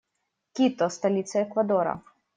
[0.53, 1.99] Кито- столица Эквадора.